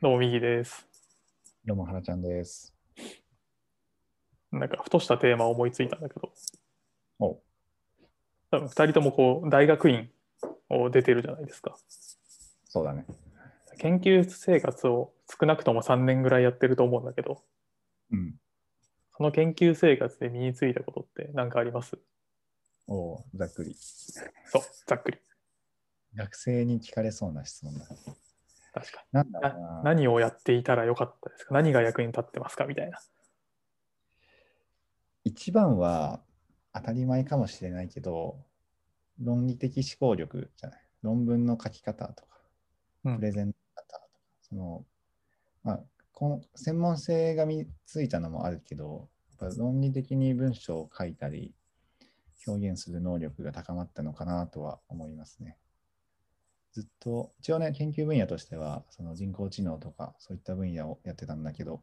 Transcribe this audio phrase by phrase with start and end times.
[0.00, 0.86] どうも、右です。
[1.66, 2.72] どうも、はらちゃんです。
[4.52, 6.32] なんか、ふとしたテーマを思いついたんだけど、
[7.18, 7.40] お
[8.52, 10.08] 多分2人ともこう大学院
[10.70, 11.76] を出てるじゃないですか。
[12.66, 13.06] そうだね。
[13.78, 17.42] 研究生活を少なくとも3年ぐらいやってると思うんだけど、
[18.12, 18.34] うん。
[19.16, 21.98] その研究生活で身についたことって何かあります？
[22.86, 23.74] おうざっくり。
[23.74, 25.18] そう、ざっくり。
[26.14, 27.84] 学生に聞かれそうな質問だ。
[28.72, 29.44] 確かなんだに。
[29.44, 29.68] ろうな。
[29.68, 31.54] な何をやっていたらよかったですか？
[31.54, 32.66] 何が役に立ってますか？
[32.66, 32.98] みたいな。
[35.24, 36.20] 一番は
[36.74, 38.36] 当たり前かもしれないけど、
[39.20, 40.80] 論理的思考力じゃない？
[41.02, 42.38] 論文の書き方とか、
[43.04, 44.06] うんプレゼン方とか、
[44.42, 44.84] その、
[45.62, 45.80] まあ、
[46.12, 49.08] この専門性が身についたのもあるけど、
[49.40, 51.54] やっぱ論理的に文章を書いたり、
[52.46, 55.56] 表現する能力が高まったのかなとは思いますね。
[56.72, 61.82] ずっと、一応ね、研究分野としては、その人工知能とか、そういった分野をやってたんだけど、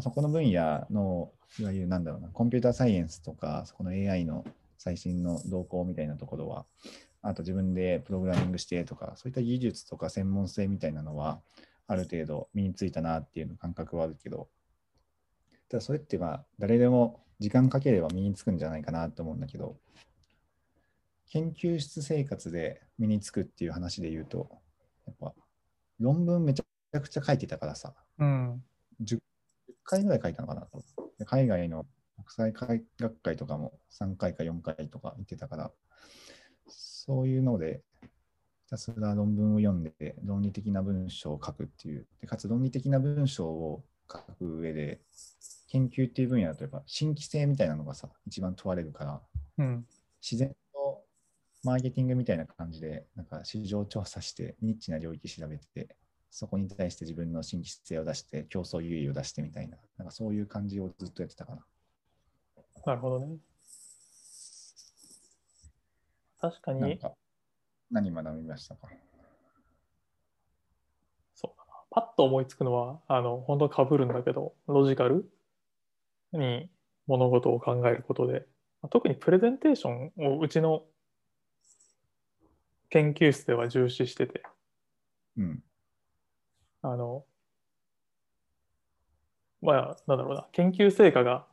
[0.00, 4.44] そこの分野の、いわゆるなんだろうな、コンピューターサイエンスとか、そこの AI の
[4.78, 6.66] 最新の動向みたいなところは、
[7.20, 11.40] あと自分でプログラミングしてとか、そういった技術とか専門性みたいなのは、
[11.86, 14.48] ある程度身についたなっていう感覚はあるけど、
[15.68, 19.76] ただそれってまあ、誰でも時間かければ身につくんじゃないかなと思うんだけど、
[21.32, 24.50] 研究室生活で身につくっていう話で言うと、
[25.06, 25.32] やっぱ
[25.98, 28.62] 論文めちゃくちゃ書いてたからさ、うん。
[29.02, 29.18] 10
[29.82, 30.84] 回ぐらい書いたのかなと。
[31.18, 35.70] で海外の国際会学会とかも3回か4回とか行ってたから、
[36.68, 37.80] そういうので、
[38.64, 45.00] ひたすら論文を読んで論理的な文章を書くっていう、でかつ論理的な文章を書く上で、
[45.68, 49.22] 研究っていう分野だとやっぱ新規性みたいなのがさ、一番問われるから、
[49.56, 49.86] うん。
[50.20, 50.54] 自然と
[51.64, 55.96] マーケティングみたいな感じで、なんか市場調査して、ニッチな領域調べて、
[56.30, 61.64] そこに対して自分の新規性を出して、競争優位を出してみたいな、なんかそういう感じをずっとやってたかな。
[62.84, 63.36] なるほどね。
[66.40, 67.12] 確かに、か、
[67.90, 68.88] 何学びましたか？
[71.34, 71.72] そうだな。
[71.90, 75.30] パッと思いつくのは、あの、本当かぶるんだけど、ロジカル
[76.32, 76.68] に
[77.06, 78.46] 物事を考えることで、
[78.90, 80.82] 特にプレゼンテーションをうちの
[82.92, 84.42] 研究室では重視してて、
[85.38, 85.64] うん。
[86.82, 87.24] あの、
[89.62, 91.46] まあ、なんだろうな、研究成果が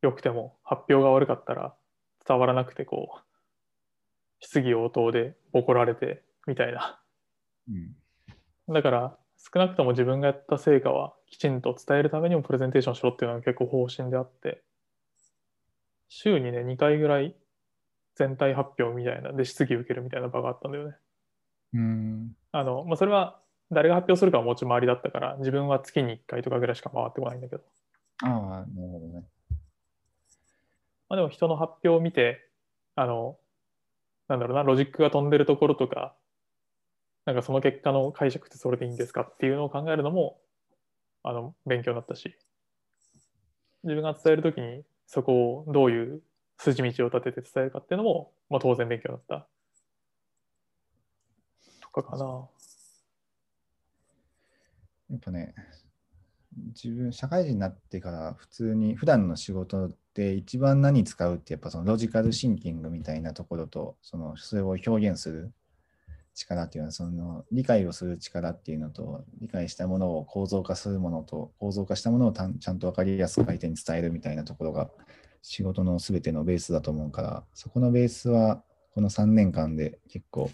[0.00, 1.74] 良くても発表が悪かったら
[2.26, 3.22] 伝わらなくて、こう、
[4.38, 6.98] 質疑応答でボコられてみたいな。
[7.68, 8.72] うん。
[8.72, 14.62] だから、少なくとも自分がやった成果はきちんと伝えるためにもプレゼンテーションしろっていうのが結構方針であって、
[16.08, 17.36] 週にね、2回ぐらい
[18.20, 20.94] 全体発表みたいな、で質疑受けるみたいな場があったんだよね。
[21.72, 22.36] うん。
[22.52, 23.40] あの、まあ、それは
[23.72, 27.62] 誰が発表するかはもちろん周りだったから、自分は月に1回とかぐらいしか回ってこないんだけど、
[28.22, 29.24] ああ、なるほどね。
[31.08, 32.46] まあ、でも人の発表を見て、
[32.94, 33.38] あの、
[34.28, 36.14] なんだろうな、ロジックが飛んでるところとか、
[37.24, 40.38] なんかその結果の解釈ってそれでいいんですかっていうのを考えるのも、
[41.22, 42.36] あの、勉強になったし、
[43.84, 46.22] 自分が伝えるときにそこをどういう
[46.60, 49.48] 筋道を立てて伝えるかっていうのも、まあ、当然勉強になった。
[51.80, 52.48] とかかな。
[55.10, 55.54] やっぱね、
[56.74, 65.52] 自分、社会人になってから普通に、普段の仕事で一番何使うって、やっぱそのロジカルシンキングみたいなところと、そのそれを表現する
[66.34, 74.90] 力っていうのは、その理解をする力っていうのと、理解したものを構造化するものと、構造化したものをちゃんと分かりやすく相手に伝えるみたいなところが
[75.42, 78.62] 仕事の全てのベースだと思うから、そこのベースは
[78.94, 80.50] この3年間で結構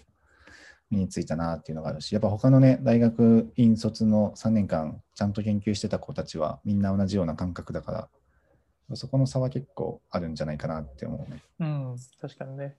[0.89, 7.91] 身についたなっていうのがあるし、やっぱ他のね、大学院卒の3年間、ちゃんと研究してた子たちはみんな同じような感覚だか
[8.89, 11.41] ら、そこの差は結構あるんじゃないかなって思うね。
[11.59, 12.75] うん、確かにね。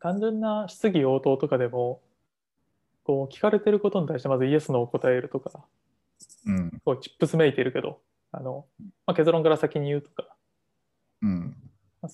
[0.00, 2.00] 単純な質疑応答とかでも、
[3.02, 5.64] こう聞かれてることに対してまずイエス、ノーを答えるとか、
[6.46, 8.00] うん、こうチップスめいてるけど、
[8.30, 8.66] あの
[9.06, 10.27] まあ、結論から先に言うとか、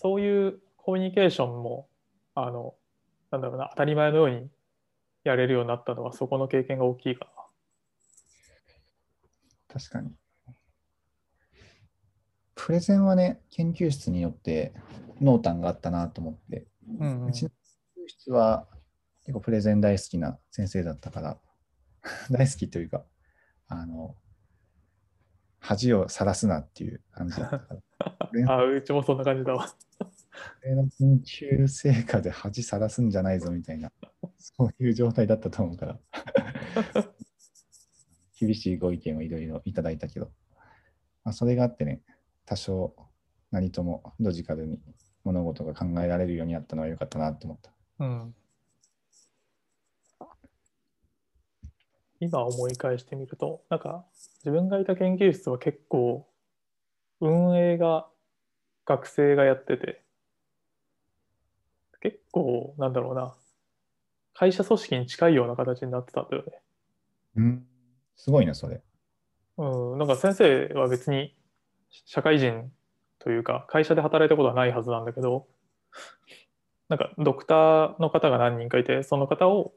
[0.04, 1.88] そういうコミュニケーションも、
[2.34, 2.74] あの、
[3.30, 4.50] なんだろうな、当たり前のように
[5.24, 7.26] やれるようになったのは、そこの経験が大きいか
[9.66, 10.12] 確かに。
[12.54, 14.74] プレゼンはね、研究室によって
[15.22, 17.06] 濃淡があったなと思って、な。
[17.06, 18.68] うん、うんうちの研究室は
[19.22, 21.40] 結構プレゼン大好きな先生だったから、
[22.30, 23.06] 大好きというか、
[23.68, 24.18] あの、
[25.64, 28.52] 恥をさらすなっていう感じだったから。
[28.52, 29.66] あ、うちもそんな感じだわ。
[30.62, 33.90] 俺の研究成果で恥さらすんじゃないぞみたいな、
[34.36, 35.98] そういう状態だったと思うから。
[38.38, 40.26] 厳しいご意見をいろいろいただいたけど、
[41.24, 42.02] まあ、それがあってね、
[42.44, 42.94] 多少
[43.50, 44.82] 何ともロジカルに
[45.22, 47.72] 物事が考えられるようになったのは良かったなって思った。
[48.00, 48.34] うん。
[52.20, 54.04] 今思い返してみると、なんか
[54.44, 56.26] 自分がいた研究室は結構
[57.20, 58.06] 運営が
[58.86, 60.02] 学生がやってて、
[62.00, 63.34] 結構なんだろうな、
[64.34, 66.60] 会社組織に近いような形になってたんだよね。
[67.36, 67.66] うん、
[68.16, 68.82] すごいね、それ。
[69.56, 71.34] うん、なんか先生は別に
[72.04, 72.70] 社会人
[73.18, 75.46] というか会社で働いたことはないはずなんだけど
[76.88, 79.72] なんかドクターの方が何人かいてその方を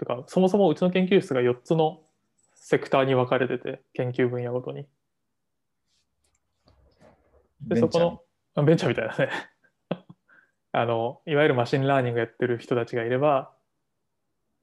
[0.00, 2.00] てかそもそもうちの研究室が4つの
[2.54, 4.86] セクターに分かれてて研究分野ごとに。
[7.60, 8.22] でそこの
[8.54, 9.30] あベンチャーみたいなね。
[10.72, 13.52] あのいわゆる machine learning やってる人たちがいれば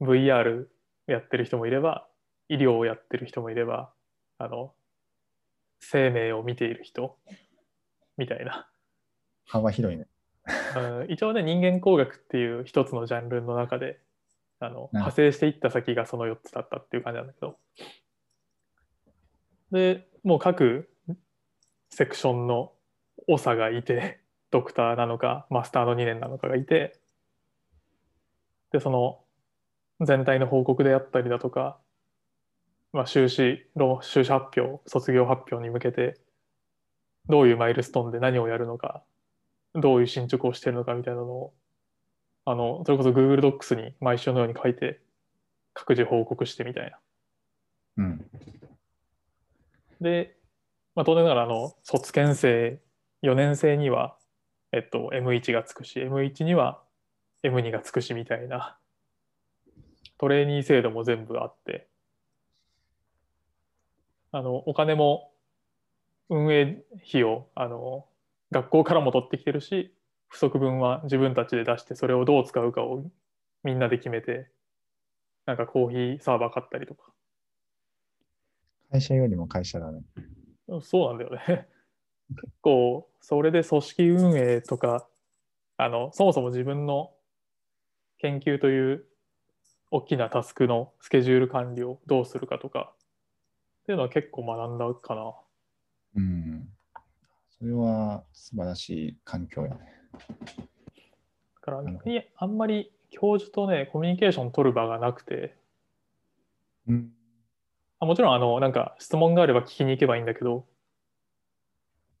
[0.00, 0.66] VR
[1.06, 2.08] やってる人もいれば
[2.48, 3.92] 医療をやってる人もいれば
[4.38, 4.74] あの
[5.78, 7.16] 生命を見ている人
[8.16, 8.68] みたいな。
[9.46, 10.08] 幅広いね。
[10.76, 14.00] うん一応ね人間工学っていう一つのジャンルの中で
[14.60, 17.58] あのうん派生していった先がその4つだったっていう感じなんだけど。
[19.70, 20.88] でもう各
[21.90, 22.72] セクションの
[23.28, 24.20] 長がいて
[24.50, 26.98] ドクターなのかマスターの2年なのかがいて。
[28.70, 29.24] でその
[30.00, 31.80] 全体の報告であったりだとか、
[32.92, 36.20] まあ、修士論修士発表卒業発表に向けて
[37.28, 39.02] どういうマイルストーンで何をやるのか
[39.74, 41.54] どういう進捗をしてるのかみたいなのを
[42.50, 45.02] あのそれこそ Google Docs に毎週のように書いて
[45.74, 46.98] 各自報告してみたいな。
[47.98, 48.24] うん。
[50.00, 50.34] で、
[50.94, 52.80] まあ、当然ながらあの卒検生
[53.22, 54.16] 4年生には、
[54.72, 56.80] えっと、M1 がつくし M1 には
[57.42, 58.78] M2 がつくしみたいな
[60.16, 61.86] トレーニー制度も全部あって
[64.32, 65.32] あのお金も
[66.30, 68.06] 運営費をあの
[68.52, 69.92] 学校からも取ってきてるし
[70.28, 73.04] 不足分は自分たちで出してそれをどう使うかを
[73.64, 74.50] みんなで決めて
[75.46, 77.12] なんかコーヒーサーバー買ったりとか
[78.90, 80.02] 会社よりも会社だね。
[80.82, 81.68] そうなんだよね。
[82.30, 85.06] 結構、それで組織運営とか、
[85.76, 87.12] あの、そもそも自分の
[88.18, 89.04] 研究という
[89.90, 92.94] 大きなタスクのスケジュール管理をどうするかとか、
[93.82, 95.34] っていうのは結構学んだかな。
[96.16, 96.68] うん。
[97.58, 99.97] それは素晴らしい環境やね。
[100.12, 100.20] だ
[101.60, 105.56] から逆にあんまり教授とね、コミュニケーション取る場がなくて、
[106.86, 107.12] うん。
[108.00, 110.66] あもちろんあの、なんか質問があれば聞きに行けばいいんだけど、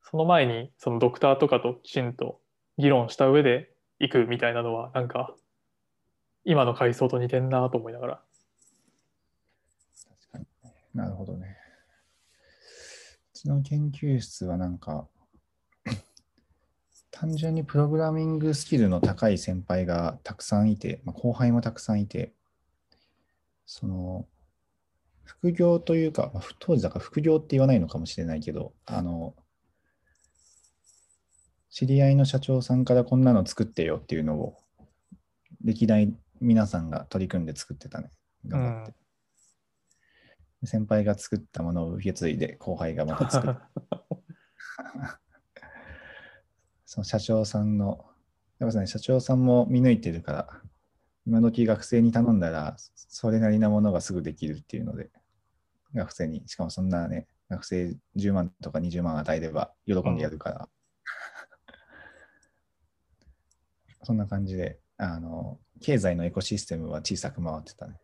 [0.02, 2.40] その前にそのドクターとかときちんと
[2.78, 5.34] 議論した上で行くみたいなのは、なんか
[6.44, 8.20] 今の階層と似てんなと思いながら。
[10.30, 10.46] 確かに。
[10.94, 11.56] なるほどね。
[13.34, 15.06] うちの研究室はなんか、
[17.20, 22.32] 単純にプログラミングスキルの高い先輩がたくさんいて、まあ、後輩もたくさんいて、
[23.66, 24.24] その、
[25.24, 29.34] 副業というか、まあ当時だから副業って言わないのかもしれないけど、あの、
[31.70, 34.56] 知り合いの社長さんからこんなの作ってよっていうのを、
[35.64, 38.12] 歴代皆さんが取り組んで作ってたね。
[38.46, 38.94] 頑張って。
[40.66, 43.56] 先輩が作ったものを受け継いで後輩がまた作る。
[46.88, 48.06] その社長さんの、
[48.58, 50.48] やっぱね、社長さんも見抜いてるから、
[51.26, 55.10] 今時学生に頼んだら、それなりなものがすぐできるっていうので、
[55.92, 60.68] 学生に、しかもそんなね、学生10万とか20万与えれば喜んでやるから、
[64.02, 68.00] そんな感じで、あの、経済のエコシステムは小さく回ってたね。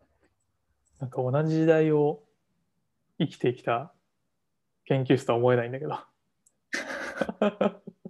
[0.99, 2.23] なんか同じ時代を
[3.17, 3.95] 生きてきた
[4.85, 5.97] 研究室とは思えないんだけど。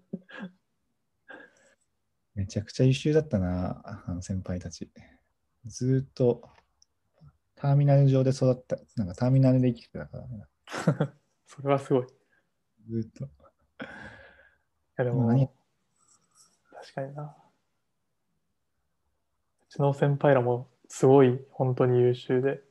[2.36, 4.90] めちゃくちゃ優秀だったな、あの先輩たち。
[5.66, 6.48] ずーっと
[7.56, 10.46] ターミナル上で育った、なんかターミナルで生きてたからね。
[11.48, 12.04] それはすごい。
[12.04, 12.08] い
[12.88, 13.30] ずーっと。
[14.98, 15.28] やでも、
[16.72, 17.36] 確かにな。
[19.68, 22.62] うちの先輩らもすごい本当に優秀で、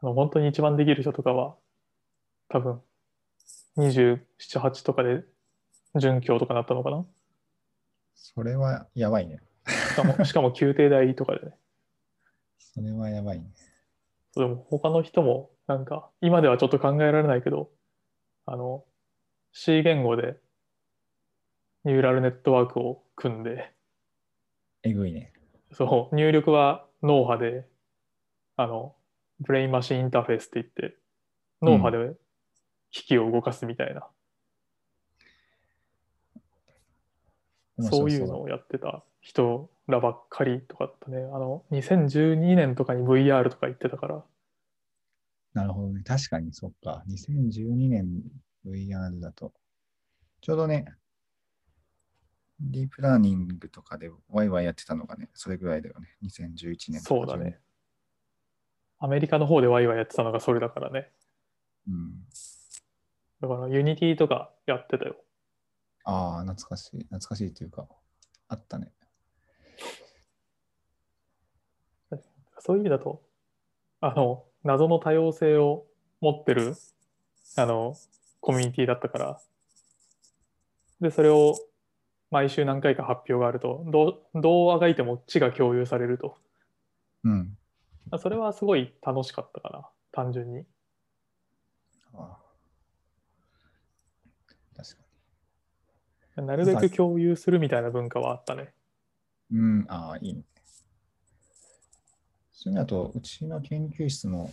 [0.00, 1.56] あの本当に一番できる人とかは、
[2.48, 2.82] 多分、
[3.76, 4.20] 27、
[4.60, 5.24] 8とかで
[5.94, 7.06] 准教とかなったのかな
[8.20, 9.40] それはやばいね。
[9.66, 11.52] しかも、 しかも宮廷大とかでね。
[12.58, 13.46] それはやばいね。
[14.34, 17.70] でも他の人もなんか今ではちょっと考えられないけど
[18.46, 18.84] あの
[19.52, 20.36] C 言語で
[21.84, 23.72] ニューラルネットワークを組んで
[24.82, 25.32] えぐいね。
[25.72, 27.66] そう入力は脳波で
[28.56, 28.94] あの
[29.40, 30.96] ブレインマシンインターフェースって言って、
[31.62, 32.16] 脳波で
[32.90, 34.06] 機器を動かすみたいな、
[37.80, 41.18] そういうのをやってた人らばっかりとかだったね。
[41.18, 44.24] あの、2012年とかに VR とか言ってたから、
[45.54, 46.02] なるほどね。
[46.04, 47.02] 確かにそっか。
[47.08, 48.22] 2012年
[48.66, 49.52] VR だと、
[50.40, 50.86] ちょうどね、
[52.60, 56.08] ディープラーニングとかでワイワイやってたのがね、それぐらいだよね。
[56.24, 57.58] 2011年とかそうだね。
[58.98, 61.10] アメリカの方でワイワイやってたのがそれだからね。
[61.88, 62.24] うん。
[63.40, 65.16] だから Unity とかやってたよ。
[66.10, 67.00] ああ、懐かしい。
[67.04, 67.86] 懐かしいというか、
[68.48, 68.90] あったね。
[72.60, 73.22] そういう意味だと、
[74.00, 75.86] あの、謎の多様性を
[76.22, 76.74] 持ってる、
[77.56, 77.94] あの、
[78.40, 79.38] コミュニティだったから、
[81.02, 81.54] で、それを
[82.30, 86.38] 毎週何回か発表があると、どう、どうあがいても知が共有されると。
[87.24, 87.58] うん。
[88.18, 90.64] それはすごい楽しかったかな、単純に。
[92.14, 92.38] ああ
[94.74, 95.08] 確か
[96.42, 98.72] なるべく共有するみたいな文化はあったね。
[99.50, 99.58] に。
[99.58, 100.42] うん、ああ、いいね。
[102.52, 104.52] それだと、うちの研究室も、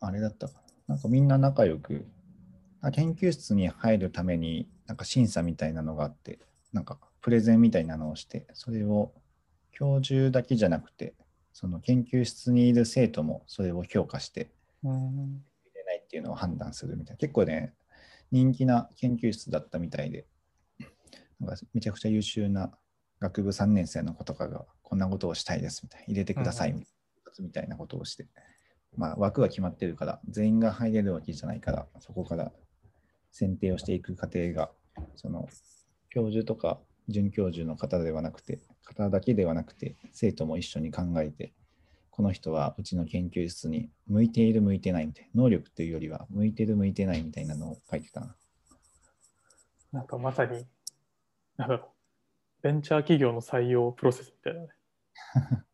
[0.00, 0.54] あれだったか
[0.88, 0.94] な。
[0.94, 2.06] なんかみんな仲良く、
[2.80, 6.38] あ研究室に入るために、なんか審査みたいなのがあって、
[6.72, 9.12] なんかプレゼンみたいなのをして、それを
[9.72, 11.14] 教授だけじゃなくて、
[11.52, 14.50] その研究室にいる生徒もそれを評価して、
[14.82, 14.92] うん。
[14.92, 17.18] 入れないっていうのを判断するみたいな。
[17.18, 17.74] 結構ね、
[18.30, 20.26] 人気な研究室だったみたいで、
[21.40, 22.70] なんかめちゃくちゃ優秀な
[23.20, 26.98] 学部3年生の子とかが、こんなことをしたいですみたいな、入れてくださいうんみたいな
[27.40, 28.26] みたいなことをして、
[28.96, 32.52] まあ枠は決まってるから、全員が入れるわけじゃないから、そこから
[33.30, 34.70] 選定をしていく過程が、
[35.14, 35.48] その
[36.10, 41.52] 教授とか准教授の方ではなくて、方だけではなくて、生徒も一緒に考えて、
[42.10, 48.36] この人はうちの研究室に向いている、向いてないみたいな、能力というよりは、向いてる、向いてないみたいなのを書いてたな。
[49.92, 50.66] なんかまさに、
[51.58, 51.84] なんだろ
[52.60, 54.68] う、ベンチャー企業の採用プロセスみたいなね。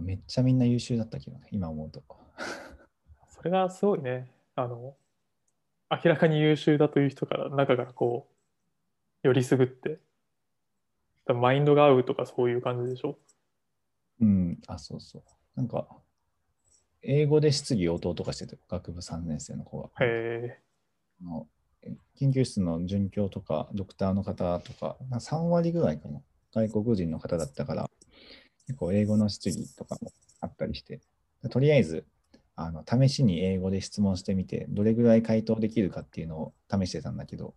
[0.00, 2.02] めっちゃみんな優秀だったけどね、今思うと。
[3.28, 4.96] それがすごいね、あの、
[5.90, 8.28] 明らかに優秀だという人から、中からこ
[9.24, 10.00] う、よりすぐって、
[11.24, 13.18] 多分マインドが合うとかそういう感じでしょ？
[14.20, 15.22] うん、あ、そうそう。
[15.54, 15.88] なんか、
[17.02, 19.90] 英語で質疑応答とかしてて、学部3年生の子が。
[20.04, 20.60] へ
[21.20, 21.48] あの
[22.16, 26.20] 研究室の准教とかドクターの方とか、な3割ぐらいかな。
[26.52, 27.90] 外国人の方だったから、
[28.66, 31.00] 結構英語の質疑とかもあったりして、
[31.50, 32.06] とりあえず、
[32.54, 37.54] あの試しに英語で質問してみて、どれぐらい回答できるかっていうのを試してたんだけど、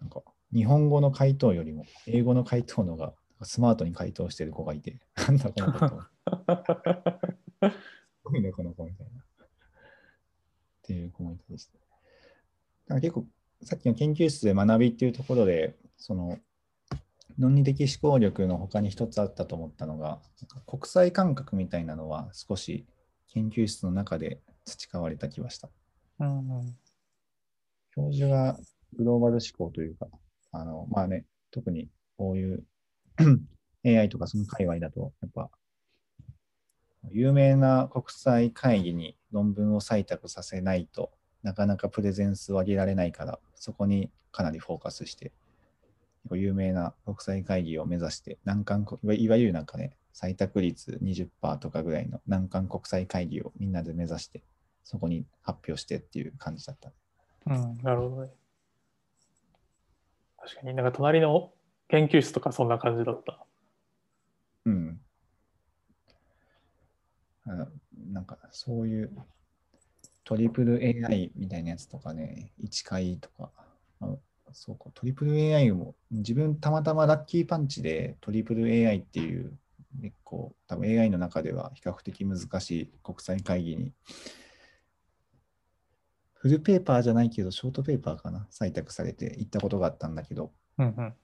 [0.00, 0.22] なんか
[0.52, 6.02] 日本語の回答よりも英語の回答のがスマートに回答してる子がいて、 なんだこの子と。
[7.62, 7.70] え。
[7.70, 7.74] す
[8.24, 9.22] ごいね、この子みたいな。
[9.22, 9.48] っ
[10.82, 11.72] ていうコメントでした。
[11.74, 13.26] だから結構、
[13.62, 16.38] さっきの研究室で学びっていうところで、その、
[17.38, 20.20] 論理的思考力の他に一つあったと思ったのが、
[20.66, 22.86] 国際感覚みたいなのは少し
[23.32, 25.68] 研究室の中で培われた気がした。
[27.94, 28.58] 教授が
[28.96, 30.06] グローバル思考というか、
[30.52, 32.64] あの、まあね、特にこういう
[33.84, 35.50] AI とかその界隈だと、やっぱ、
[37.10, 45.32] 有名な国際会議に論文を採択させないとなかなかプレゼンスを上げられないから、そこにかなりフォーカスして、
[46.30, 54.42] 有名な国際会議を目指して、難関国、いわゆるなんかね、採択率20%とかぐらいの難関国際会議をみんなで目指して、
[54.84, 56.92] そこに発表してっていう感じだった。
[57.46, 58.30] うん、なるほどね。
[60.38, 61.52] 確かになんか隣の
[61.88, 63.44] 研究室とかそんな感じだった。
[64.66, 65.00] うん。
[67.46, 67.68] あ
[68.12, 69.10] なんかそういう
[70.28, 73.50] トリプル AI みたいなやつとかね、1回とか、
[74.02, 74.14] あ
[74.52, 79.56] そうか、トリプル AI も自分たまたまラッキーパンチでトリプル AI っていう
[80.02, 83.94] 結構多分 AI の中では比較的難しい国際会議に。
[86.34, 88.46] フルペーパーじゃないけどショートペーパーかな。
[88.50, 91.14] 採択されて行ったことがあったんだけど、うんうん。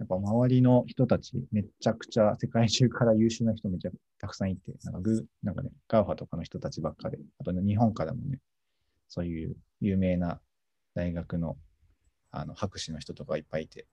[0.00, 3.92] やっぱ周りの人たち、めちゃくちゃ世界中から優秀な人めちゃ
[4.24, 8.38] たくさんいて、なんかグなんかね、 GAFA とかの人たちばっかで、あとね、日本からもね、
[9.06, 10.40] そういう有名な
[10.94, 11.58] 大学の
[12.30, 13.86] あの博士の人とかいっぱいいて、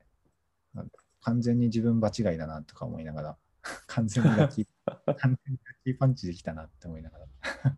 [1.21, 3.37] 完全に自分場違いだなとか思いながら、
[3.87, 4.67] 完全にラッキー、
[5.19, 7.27] 完全にラッキーパンチできたなって思いながら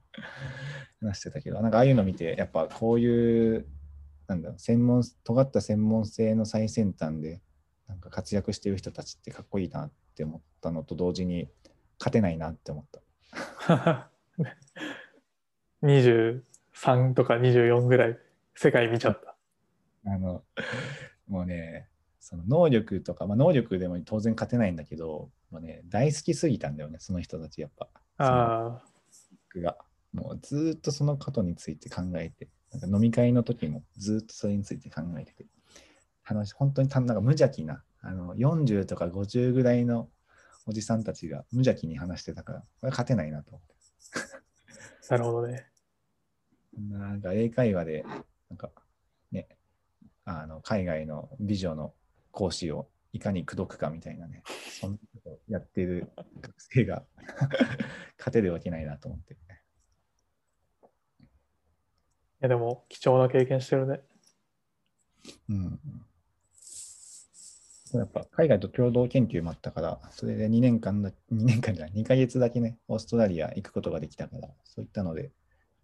[1.02, 3.68] 話してたけど、なんかああいうの見て、やっぱこういう、
[4.28, 7.42] なんだろう、専門、尖った専門性の最先端で、
[7.88, 11.50] なんか活躍してる人たちってかっこいいなって思ったのと同時に
[12.04, 12.86] 勝てないなって思っ
[13.66, 14.10] た。
[15.82, 18.20] 23とか24ぐらい
[18.56, 19.38] 世界見ちゃった。
[20.12, 20.44] あの、
[21.30, 21.88] もうね、
[22.20, 27.88] その能力とか、まあ、能力でも当然勝てないんだけど、もうね、大好きすぎたんだよね、その人たち、やっぱ。
[28.18, 28.84] ああ、
[29.54, 29.78] 僕が。
[30.12, 35.46] もうずーっとそのことについて考えて、なんか飲み会の時もずーっとそれについて考えてて、
[36.22, 40.10] 話、本当にたなんか無邪気な、あの40とか50ぐらいの
[40.66, 43.74] おじさんたちが無邪気に話してたから、これ勝てないなと思って。
[45.10, 45.68] なるほどね。
[46.78, 48.06] なんか英会話で、
[48.50, 48.72] なんか
[49.32, 49.48] ね、
[50.26, 51.94] あの海外の美女の
[52.32, 54.44] 講師をいかに口説くかみたいなね、
[54.80, 57.04] そんなことやってる学生が
[58.18, 59.34] 勝てるわけないなと思って。
[59.34, 59.38] い
[62.40, 64.02] やでも貴重な経験してるね。
[65.50, 65.80] うん。
[68.00, 75.32] やっぱ海外と共同研究もあったから、それで2年間だ、2年間じゃない、2ヶ月だけね、オーストラリア行くことができたから、そういったので、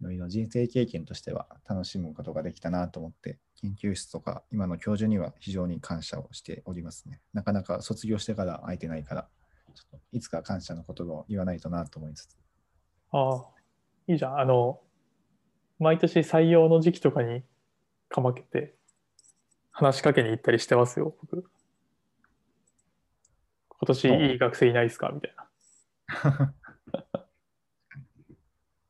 [0.00, 7.20] いろいろ人生経験としては楽しむことができたなと思って、研究室とか今の教授には非常に感謝をしておりますね。
[7.34, 9.28] なかなか卒業してから会えてないから、
[9.74, 12.36] ちょっといつか感謝の言葉を言わないとなと思いつつ。
[13.12, 13.44] ああ、
[14.08, 14.38] いいじゃん。
[14.38, 14.80] あの、
[15.78, 17.42] 毎年採用の時期とかに
[18.08, 18.74] かまけて
[19.70, 21.44] 話しかけに行ったりしてますよ、僕。
[23.80, 25.10] 今年いい学生いないですか？
[25.10, 26.54] みたいな。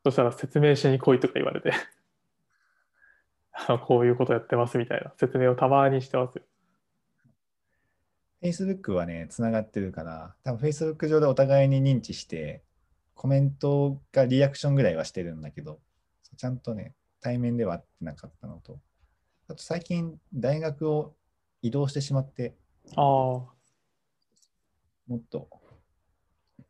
[0.05, 1.73] そしたら説明しに来いとか言われて。
[3.53, 6.43] あの、こういうことやってますみたいな説明をたまにしてますよ。
[8.43, 12.65] Facebook はね、つながってるから、多分 Facebook 上でお互いに認知して、
[13.15, 15.79] コメントがリアクションぐらいはしてるんだけど、
[16.39, 18.81] ちゃんとね、対面では会ってなかったのと、
[19.49, 21.15] あと最近大学を
[21.61, 22.57] 移動してしまって、
[22.97, 23.43] ああ、
[25.11, 25.49] もっと、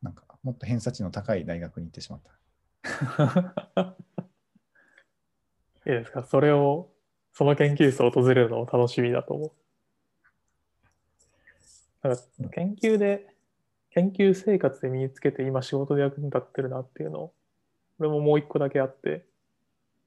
[0.02, 2.32] なんか、もっと偏差値の高い大学に行ってしまった。
[5.86, 6.24] いいですか？
[6.24, 6.90] それを、
[7.34, 9.52] その研究室を訪れるのを楽しみだと思う。
[12.08, 12.22] なんか
[12.52, 13.36] 研究で、
[13.90, 17.34] 研究生活で身につけて今仕事で役に立ってるなっていうのを、
[17.98, 19.20] これももう一個だけあって、やっ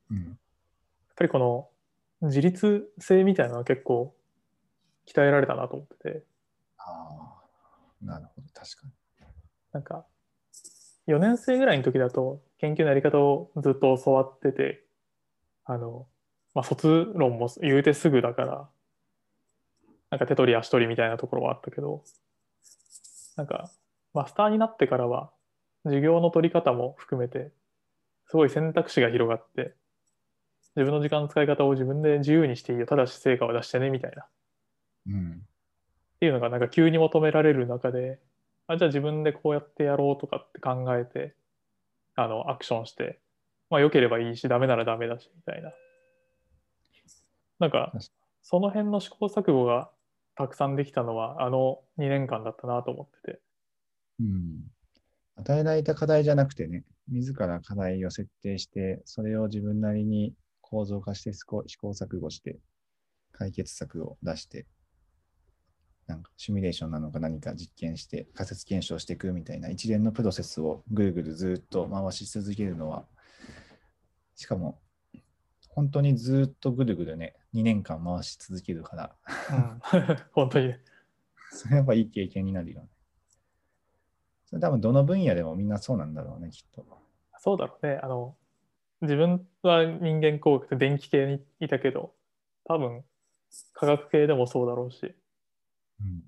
[0.09, 0.39] うん。
[1.15, 1.69] ぱりこの
[2.21, 4.15] 自立性みたいなのは結構
[5.05, 6.23] 鍛えられたなと思ってて、
[6.79, 7.42] ああ、
[8.05, 8.93] なるほど、確かに。
[9.71, 10.05] なんか
[11.07, 14.85] 4年生ぐらいの時だと研究のやり方をずっと教わってて、
[15.65, 16.07] あの、
[16.53, 18.69] まあ、卒論も言うてすぐだから、
[20.11, 22.03] なんか手取り足取りみたいなところはあったけど、
[23.35, 23.71] なんか
[24.13, 25.31] マスターになってからは
[25.83, 27.51] 授業の取り方も含めて、
[28.27, 29.73] すごい選択肢が広がって、
[30.75, 34.25] 自分の時間の使い方を自分で自由にしていいよ、ただし成果を出してね、みたいな。
[35.07, 35.41] うん。
[36.23, 38.17] っていうのがなんか急に求められる中で、
[38.67, 41.35] あ、じゃあ自分でこうやってやろうとかって考えて、
[42.15, 43.19] あの、アクションして、
[43.69, 45.73] まあ良ければいいし、ダメならダメだし、みたいな。
[47.59, 47.91] なんか
[48.41, 49.89] その辺の試行錯誤が
[50.35, 53.41] たくさんできたのは、あの2年間だったなと思ってて。
[54.21, 54.61] うん。
[55.35, 62.59] 与えられた課題じゃなくてね、自ら課題を設定して、それを自分なりに構造化して試行錯誤して、
[63.33, 64.65] 解決策を出して、
[66.07, 73.05] なんかシミュレーションなのか何か実験して仮説検証していくみたいな一連のプロセスをぐるぐるずっと回し続けるのは、
[74.35, 74.79] しかも
[75.69, 79.15] 本当にずっとぐるぐるね、2年間回し続けるから、
[79.51, 80.79] うん、 本当にね。
[81.51, 82.89] それやっぱいい経験になるよね。
[84.45, 86.85] それ多分どの分野でもみんなそうなんだろうね、きっと。
[87.39, 87.99] そうだろうね。
[88.03, 88.35] あの、
[89.01, 92.13] 自分は人間工学で電気系にいたけど、
[92.65, 93.03] 多分
[93.73, 95.15] 科学系でもそうだろうし、
[96.01, 96.23] うん。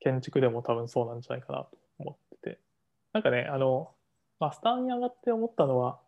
[0.00, 2.60] 建築でも多分そうなんじゃないかなと思ってて。
[3.12, 3.90] なんかね、あの、
[4.38, 6.00] マスターに上がって思ったのは、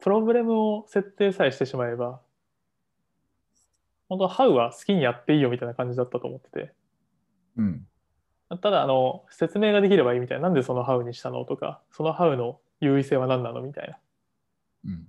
[0.00, 2.20] プロブレムを設定さえしてしまえば、
[4.08, 6.74] 本当は How は好きにやっていいよみたいな感じだったと思ってて。
[7.56, 7.86] うん。
[8.60, 10.44] ただ、あの、説明ができればいいみたいな。
[10.44, 13.98] なんでその How にしたのとか、その How の優位性は何なのみたいな。
[14.84, 15.08] うん。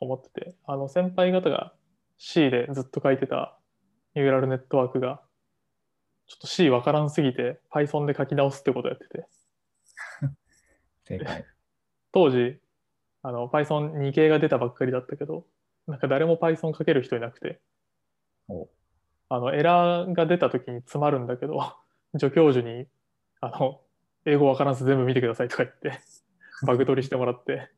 [0.00, 1.72] 思ってて、あの先輩方が
[2.18, 3.58] C でずっと書いてた
[4.14, 5.20] ニューラルネットワークが、
[6.26, 9.26] ちょっと C わからんすぎて Python で書き直すってことをやってて、
[11.04, 11.44] 正解。
[12.12, 12.60] 当時、
[13.22, 15.46] あの Python2 系が出たばっかりだったけど、
[15.86, 17.60] なんか誰も Python 書ける人いなくて、
[18.48, 18.68] お
[19.28, 21.60] あのエラーが出た時に詰まるんだけど、
[22.18, 22.86] 助教授に、
[23.40, 23.80] あの、
[24.24, 26.00] 英語わからんす全部見てくださいとか言って、
[26.66, 27.70] バグ取りしてもらって、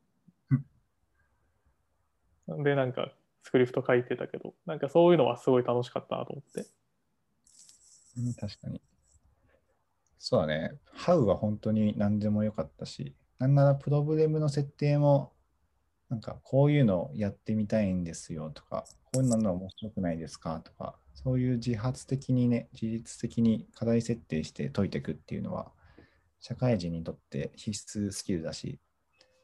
[2.48, 6.66] で、なんかスクリプト書いてたけど、なんかそういうのはすごい楽しかったなと思って。
[8.16, 8.80] うん、確かに。
[10.18, 10.72] そうだね。
[10.96, 15.32] How は本当に何でもよかったし、なんならプロブレムの設定も、
[16.08, 25.70] なんかこういうのやってみたいんですよとか、こういうの面白くないですかとか、そういう自発的にね、自律的に課題設定して解いていくっていうのは、
[26.40, 28.80] 社会人にとって必須スキルだし、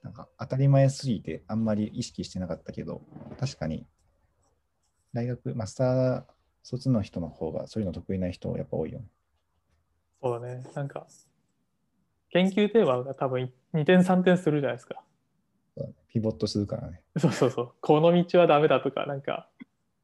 [0.03, 3.03] なんか当たり前すぎてあんまり意識してなかったけど、
[3.39, 3.87] 確かに
[5.15, 6.25] 大学、マスター
[6.65, 9.05] 卒の人の方がそういうの得意な人やっぱ多いよね。
[10.21, 10.65] そうだね。
[10.75, 11.07] なんか、
[12.31, 15.05] 研究テーマが多分2点3点するじゃないですか。
[16.09, 17.03] ピボットするからね。
[17.19, 17.73] そうそうそう。
[17.81, 19.49] この道はダメだとか、なんか、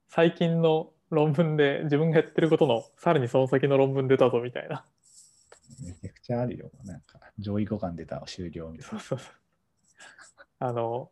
[0.08, 4.84] 最近の論文で自分がやってることのさらにその先の論文出たぞみたいな。
[5.82, 6.70] めちゃくちゃあるよ。
[6.84, 9.00] なんか上位互換出た終了みたいな。
[9.00, 9.34] そうそうそう。
[10.58, 11.10] あの、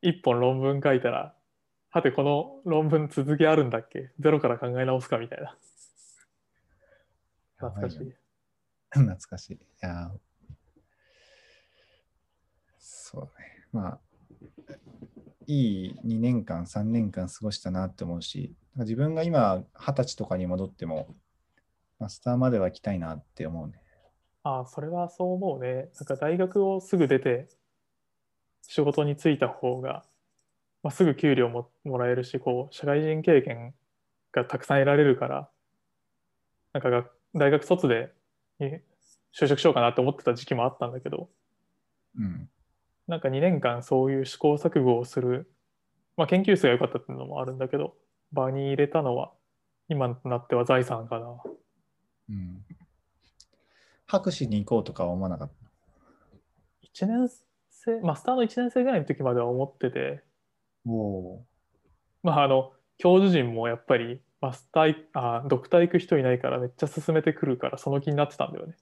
[0.00, 1.34] 一本論文書いたら、
[1.92, 4.12] はてこの論文続きあるんだっけ？
[4.20, 5.56] ゼロから考え直すかみたいな。
[7.56, 8.14] 懐かしい。
[8.90, 9.54] 懐かしい。
[9.54, 10.18] いやー
[12.78, 13.30] そうね。
[13.72, 14.00] まあ、
[15.46, 21.16] いい2年間、3年間過ごしたなって思うし、自分が今、二十歳とかに戻っても、
[21.98, 23.82] マスターまでは行きたいなって思うね。
[24.44, 25.90] ああ、それはそう思うね。
[25.98, 27.48] なんか大学をすぐ出て
[28.62, 30.04] 仕事に就いた方が、
[30.82, 33.74] まあ、すぐ給料ももらえるし、こう、社会人経験
[34.32, 35.50] がたくさん得られるから、
[36.72, 38.12] なんかが大学卒で
[38.60, 38.82] え
[39.32, 41.28] 就職しようかなって思ってた時期もあったんだけど、
[42.18, 42.48] うん。
[43.06, 45.50] なんか2年間そういう試行錯誤をする、
[46.16, 47.94] まあ、研究室が良かったっていうのもあるんだけど、
[48.32, 49.32] 場に入れたのは、
[49.88, 51.42] 今となっては財産かな。
[52.28, 52.64] うん。
[54.06, 57.28] 博士に行こうとかは思わなかった？1年
[57.70, 60.22] 生、マスターの1年生ぐらいの時までは思ってて、
[62.22, 68.76] まあ、あの、教授陣もやっぱり、マスターい、あ、ドクター行く人いないからめっちゃ進めてくるから、その気になってたんだよね。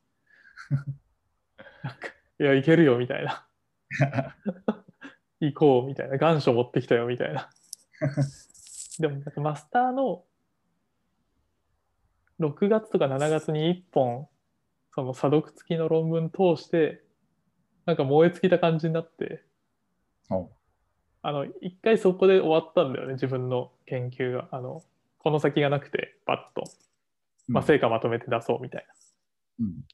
[1.83, 2.09] なんか、
[2.41, 3.47] いや、いけるよ、みたいな。
[5.41, 6.19] 行こう、みたいな。
[6.19, 7.51] 願書持ってきたよ、みたいな。
[8.99, 10.25] でも、なんかマスターの
[12.41, 14.29] 6月とか7月に1本、
[14.95, 17.03] その査読付きの論文通して、
[17.85, 19.45] なんか燃え尽きた感じになって、
[20.31, 20.51] お
[21.23, 24.49] あの、一回そこで終わったんだよね、自分の研究が。
[24.51, 24.83] あの、
[25.19, 26.71] この先がなくて、パッと、
[27.49, 28.87] まあ、成果まとめて出そうみたい
[29.59, 29.67] な。
[29.67, 29.85] うん。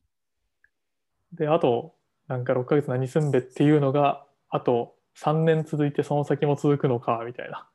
[1.32, 1.94] で、あと、
[2.28, 7.68] なんか6ヶ月何すんべっていうのが、あと3年続いてその先も続くのか、みたいな。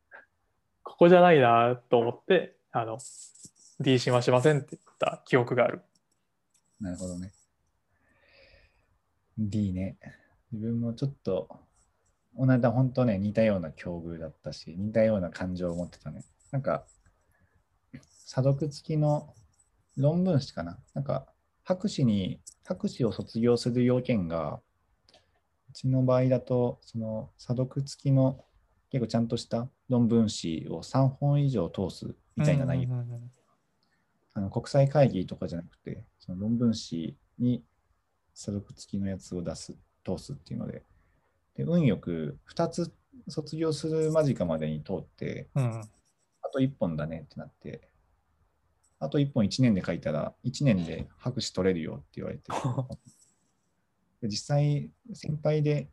[0.82, 2.98] ここじゃないなと思って、あの、
[3.80, 5.82] D しましませんって言った記憶がある。
[6.80, 7.32] なるほどね。
[9.38, 9.96] D ね。
[10.52, 11.60] 自分もちょっと、
[12.36, 16.24] 同じだ、本当ね、似たような境遇だったし、似たような感情を持ってたね。
[16.50, 16.84] なんか、
[18.24, 19.34] 査読付きの
[19.96, 20.78] 論文誌かな？
[20.94, 21.26] なんか、
[21.64, 24.60] 博士に、博士を卒業する要件が、
[25.68, 28.44] うちの場合だと、その査読付きの
[28.90, 33.04] 結構ちゃんとした論文誌を3本以上通すみたいな内容
[34.34, 37.62] あの国際会議とかじゃなくて、その論文誌に
[38.34, 40.82] 査読付きのやつを出す、通すっていうので、
[41.60, 42.90] で運よく2つ
[43.28, 45.80] 卒業する間近までに通って、うん。
[46.42, 47.82] あと1本だねってなって、
[48.98, 52.44] あと1本1年で書いたら、1年で博士取れるよって言われて、
[54.22, 55.90] で実際、先輩で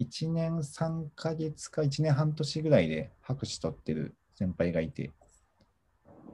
[0.00, 5.12] 1年3ヶ月か1年半年ぐらいで博士取ってる先輩がいて、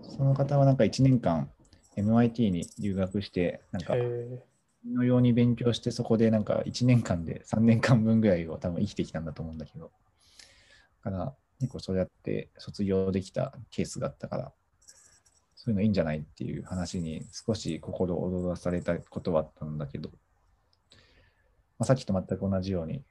[0.03, 1.51] その方はなんか1年間
[1.97, 4.45] MIT に留学して、なんかえ
[4.87, 9.91] のように勉強して、そこでなんか1年間で3年間分ぐらいを多分生きてきたんだと思うんだけど、
[11.05, 14.53] だから結構そうやって卒業できたケースがあったから、
[15.55, 20.11] そういうのいいんじゃないっていう話に少し心躍らされたことはあったんだけど、
[21.79, 23.03] まあ、さっきと全く同じように、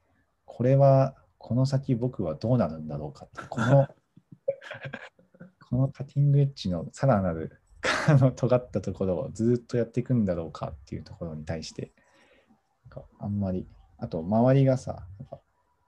[0.45, 3.87] これはこの先僕はどうなるんだろうかって、この
[5.69, 7.61] このカッティングエッジのさらなる
[8.07, 11.91] あの尖ったところをずっとやっていくんだろうかっていうところに対して、
[12.89, 15.05] なんかあんまり、あと周りがさ、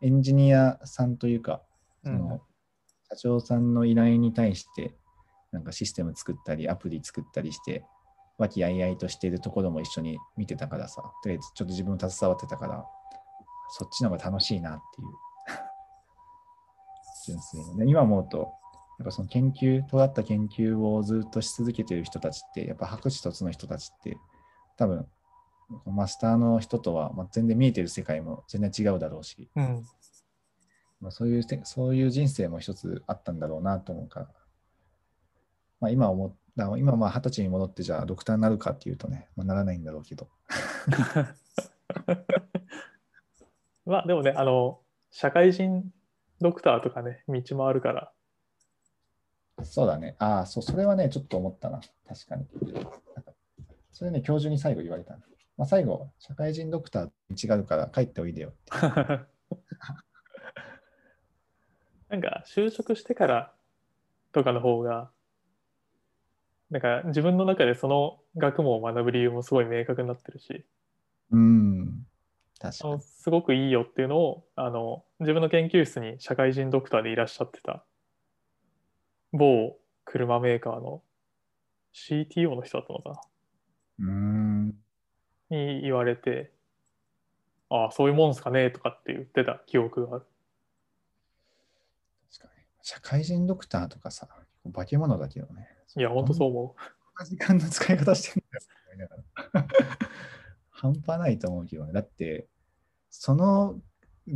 [0.01, 1.62] エンジニアさんというか、
[2.04, 2.41] その
[3.10, 4.95] 社長さんの依頼に対して、
[5.51, 7.84] なんかシステム作ったり、アプリ作ったりして、
[8.38, 12.86] 和気あいあいとしているところも一緒に見てたからさ、とりあえずちょっと自分も携わってたから、
[13.77, 15.08] そっちの方が楽しいなっていう。
[17.27, 17.86] 純粋にね。
[17.88, 18.51] 今思うと、
[19.02, 24.16] やっぱその研究、尖った研究をずっとし続けている人たちって、やっぱ博士卒の人たちって、
[24.78, 25.08] 多分、
[25.88, 29.86] マスターの人とはまあ全然見えてる世界も全然違うだろうし、うん。
[31.00, 34.28] まあ、そういうせそういう人生も一つあったんだろうなと思うから、
[35.80, 36.36] まあ、今思っ
[36.78, 40.30] 今まあ二十歳に戻ってじゃあドクターになるかっていうとね、まあ、ならないんだろうけど、
[43.86, 45.90] まあでもね、あの、社会人
[46.40, 48.12] ドクターとかね、道もあるから、
[49.63, 50.15] そうだね。
[50.19, 51.82] ああ、そう、それはね、ちょっと思ったな。
[52.08, 52.45] 確かに。
[53.91, 55.19] それね、教授に最後言われたな。
[55.58, 58.71] まあ、最後、社会人ドクター違うから帰っておいでよって。
[62.10, 63.54] なんか就職してから
[64.34, 65.12] とかの方が、
[66.69, 70.65] なんか自分の中でその学問を学ぶ理由もすごい明確になってるし、
[71.32, 72.06] うん。
[72.60, 73.02] 確かに。
[73.02, 77.86] すごくいいよっていうのをあの自分の研究室に社会人ドクターでいらっしゃってた
[79.32, 81.02] 某車メーカーの
[81.94, 83.22] CTO の人だったのかな
[84.00, 84.67] うん。
[85.50, 86.52] に言われて、
[87.70, 90.26] ああ、そういうもんすかねとかって言ってた記憶がある。
[92.34, 92.63] 確かに。
[92.82, 94.28] 社会人ドクターとかさ、
[94.74, 95.67] 化け物だけどね。
[95.96, 96.76] いや、本当そう思こん
[97.20, 98.46] な時間の使い方してる
[98.96, 99.24] んだよ。
[100.70, 101.94] 半端ないと思うけどね。
[101.94, 102.48] だって、
[103.10, 103.80] その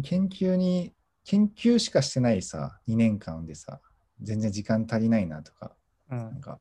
[0.03, 3.81] 研究に、研究しかしてないさ、2年間でさ、
[4.21, 5.75] 全然時間足りないなとか、
[6.10, 6.15] う。
[6.15, 6.41] うなんん。
[6.41, 6.60] か、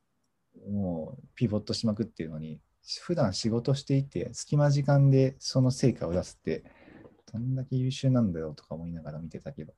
[0.70, 2.60] もうピボットしまくってるのに、
[3.02, 6.64] 普段仕事していて、隙間時間でその成果を出すって、
[7.32, 9.74] どんだけ優秀なんだよとか思いながら見てたけど。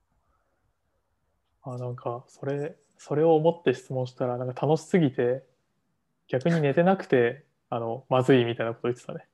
[1.63, 5.45] あ、なんか、それ、それを思って質問したら、なんか楽しすぎて、
[6.29, 9.29] 逆に寝てなくて、あの、まずいみたいなこと言ってたね。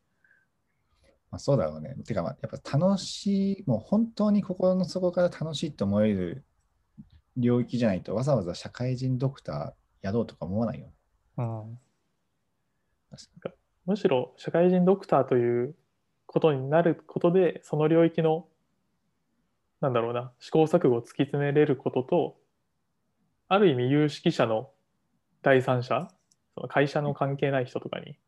[1.30, 1.94] まあ、そうだろうね。
[2.04, 6.44] てか、まあ、やっぱ楽しい、もう本当に心の底から楽しいと思える
[7.36, 10.92] 領域じゃないと、わざわざ社会人ドクターやろうとか思わないよ。
[11.38, 11.78] うん。
[13.10, 13.50] 確か
[13.86, 15.74] むしろ、社会人ドクターという
[16.26, 18.46] ことになることで、その領域の、
[19.80, 22.36] なんだろうな、試行錯誤を突き詰めれることと、
[23.48, 24.70] ある意味有識者の
[25.42, 26.08] 第三者、
[26.54, 28.18] その会社の関係ない人とかに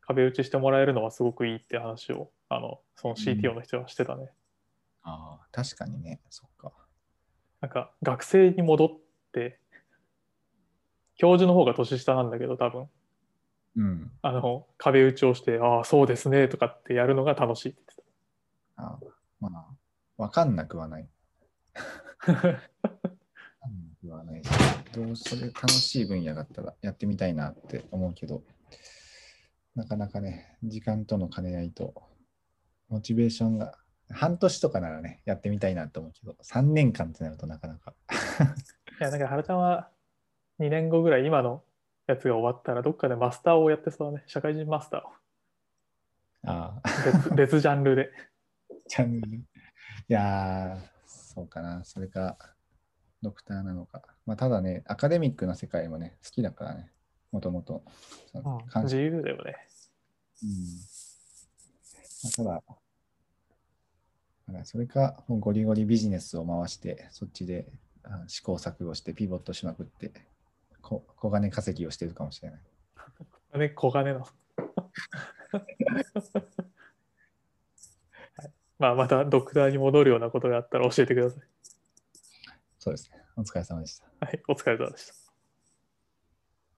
[0.00, 4.30] 壁打ちしてもらえるのはすごくいいって話を、あの、その CTO の人はしてたね。
[5.02, 6.20] ああ、確かにね。
[6.30, 6.72] そっか。
[7.60, 8.90] なんか学生に戻っ
[9.32, 9.58] て、
[11.16, 12.88] 教授の方が年下なんだけど、多分、
[13.76, 14.10] うん。
[14.22, 17.80] あの、壁打ちをして、ああ、そうですね、とかってやるのが楽しいって
[18.76, 18.98] ああ
[19.40, 19.66] まあ、
[20.16, 21.08] わかんなくはない。
[22.26, 22.48] 言ってた。
[22.48, 24.48] わかんなくはないし、
[24.94, 28.42] どうそれ楽しい分野だったらやってみたいなって思うけど、
[29.74, 31.94] なかなかね、時間との兼ね合いと、
[32.88, 33.78] モチベーションが、
[34.12, 37.94] 半年とかならね、やってみたいなと思うけど、3年間ってなるとなかなか。
[39.00, 39.90] いや、なんか原ちゃんは
[40.58, 41.62] 2年後ぐらい今の
[42.06, 44.24] やつが終わったらどっかでマスターをやってそうだね。
[44.26, 45.12] 社会人マスターを。
[46.46, 48.10] ああ、別 別ジャンルで。
[48.88, 49.36] チャンネル。
[49.36, 49.44] い
[50.08, 51.84] やー、そうかな。
[51.84, 52.36] それか、
[53.22, 54.02] ドクターなのか。
[54.26, 56.90] まあ、ただね、アカデミックな世界もね、好きだからね、
[57.30, 57.84] もともと。
[58.82, 59.56] 自心由だよね。
[60.42, 60.50] うん
[62.22, 62.62] まあただ、だ
[64.50, 67.66] からそれか、もうゴリゴリビジネスを回して、そっちで
[68.04, 70.12] あ試行錯誤して、ピボットしまくって、
[70.82, 72.60] こ小金稼ぎをしてるかもしれない。
[73.58, 74.20] ね、小金の。
[75.52, 75.76] はい
[78.78, 81.42] まあ、またドクターに戻るようなことがあったら教えてください。
[82.78, 83.18] そうですね。
[83.36, 84.26] お疲れ様でした。
[84.26, 85.19] はい、お疲れ様でした。